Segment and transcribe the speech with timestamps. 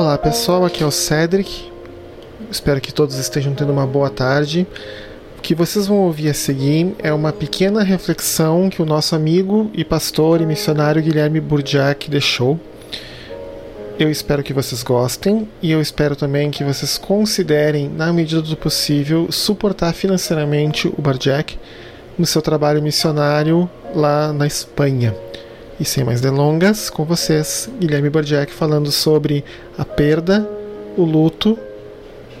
[0.00, 1.72] Olá pessoal, aqui é o Cedric.
[2.48, 4.64] Espero que todos estejam tendo uma boa tarde.
[5.36, 9.68] O que vocês vão ouvir a seguir é uma pequena reflexão que o nosso amigo
[9.74, 12.60] e pastor e missionário Guilherme Burdiak deixou.
[13.98, 18.56] Eu espero que vocês gostem e eu espero também que vocês considerem, na medida do
[18.56, 21.58] possível, suportar financeiramente o Burdiak
[22.16, 25.12] no seu trabalho missionário lá na Espanha.
[25.80, 29.44] E sem mais delongas, com vocês, Guilherme Bordiak falando sobre
[29.78, 30.48] a perda,
[30.96, 31.56] o luto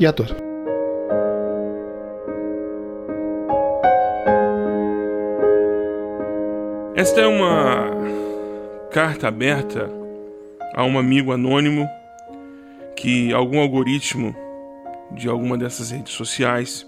[0.00, 0.34] e a dor.
[6.96, 7.90] Esta é uma
[8.90, 9.88] carta aberta
[10.74, 11.88] a um amigo anônimo
[12.96, 14.34] que algum algoritmo
[15.12, 16.84] de alguma dessas redes sociais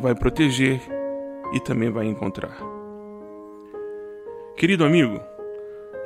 [0.00, 0.80] vai proteger
[1.52, 2.56] e também vai encontrar.
[4.56, 5.20] Querido amigo,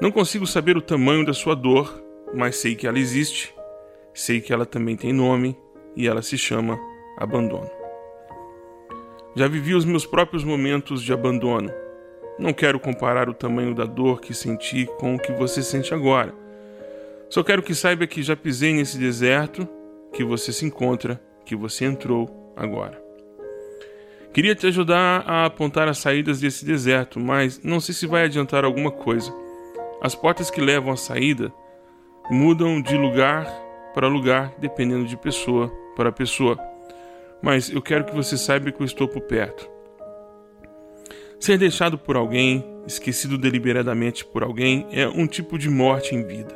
[0.01, 2.03] não consigo saber o tamanho da sua dor,
[2.35, 3.55] mas sei que ela existe,
[4.15, 5.57] sei que ela também tem nome
[5.97, 6.79] e ela se chama
[7.17, 7.71] abandono.
[9.35, 11.71] Já vivi os meus próprios momentos de abandono.
[12.39, 16.35] Não quero comparar o tamanho da dor que senti com o que você sente agora.
[17.31, 19.67] Só quero que saiba que já pisei nesse deserto
[20.13, 23.03] que você se encontra, que você entrou agora.
[24.33, 28.65] Queria te ajudar a apontar as saídas desse deserto, mas não sei se vai adiantar
[28.65, 29.42] alguma coisa.
[30.03, 31.55] As portas que levam à saída
[32.29, 33.47] mudam de lugar
[33.95, 36.59] para lugar, dependendo de pessoa para pessoa.
[37.41, 39.71] Mas eu quero que você saiba que eu estou por perto.
[41.39, 46.53] Ser deixado por alguém, esquecido deliberadamente por alguém, é um tipo de morte em vida.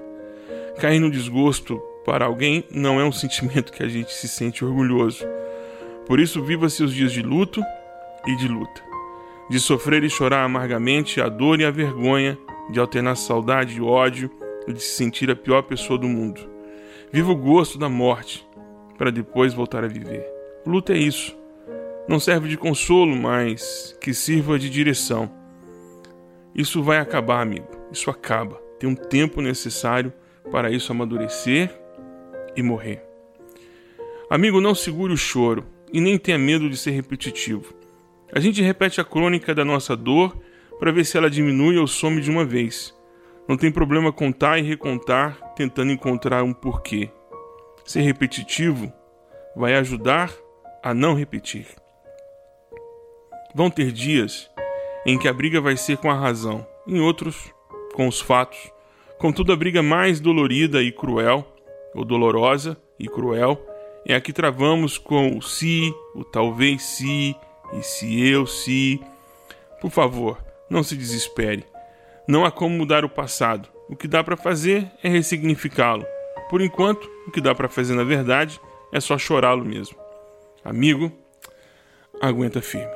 [0.81, 5.25] Cair no desgosto para alguém não é um sentimento que a gente se sente orgulhoso.
[6.05, 7.63] Por isso, viva seus dias de luto
[8.27, 8.83] e de luta,
[9.49, 12.37] de sofrer e chorar amargamente a dor e a vergonha
[12.71, 14.31] de alternar saudade e ódio
[14.67, 16.41] e de se sentir a pior pessoa do mundo.
[17.13, 18.47] Viva o gosto da morte
[18.99, 20.27] para depois voltar a viver.
[20.67, 21.37] Luta é isso.
[22.09, 25.31] Não serve de consolo, mas que sirva de direção.
[26.55, 27.69] Isso vai acabar, amigo.
[27.93, 28.61] Isso acaba.
[28.79, 30.13] Tem um tempo necessário
[30.51, 31.71] para isso amadurecer
[32.57, 33.03] e morrer.
[34.31, 37.75] Amigo, não segure o choro e nem tenha medo de ser repetitivo.
[38.33, 40.37] A gente repete a crônica da nossa dor
[40.79, 42.95] para ver se ela diminui ou some de uma vez.
[43.49, 47.11] Não tem problema contar e recontar, tentando encontrar um porquê.
[47.85, 48.93] Ser repetitivo
[49.55, 50.33] vai ajudar
[50.83, 51.67] a não repetir.
[53.55, 54.51] Vão ter dias
[55.07, 57.53] em que a briga vai ser com a razão, em outros,
[57.95, 58.59] com os fatos.
[59.19, 61.47] Contudo, a briga mais dolorida e cruel,
[61.95, 63.59] ou dolorosa e cruel,
[64.05, 67.35] é a que travamos com o se, o talvez se,
[67.73, 69.01] e se eu se.
[69.81, 70.39] Por favor,
[70.69, 71.65] não se desespere.
[72.29, 73.69] Não há como mudar o passado.
[73.89, 76.05] O que dá para fazer é ressignificá-lo.
[76.51, 78.61] Por enquanto, o que dá para fazer na verdade
[78.93, 79.97] é só chorá-lo mesmo.
[80.65, 81.13] Amigo,
[82.21, 82.96] aguenta firme.